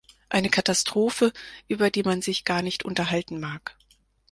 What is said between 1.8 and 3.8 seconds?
die man sich gar nicht unterhalten mag.